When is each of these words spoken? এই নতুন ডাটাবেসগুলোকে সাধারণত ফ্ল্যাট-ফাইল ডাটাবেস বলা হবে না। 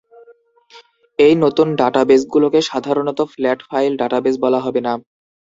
এই 1.19 1.33
নতুন 1.43 1.67
ডাটাবেসগুলোকে 1.79 2.59
সাধারণত 2.69 3.19
ফ্ল্যাট-ফাইল 3.31 3.91
ডাটাবেস 4.01 4.35
বলা 4.43 4.59
হবে 4.65 4.81
না। 4.87 4.93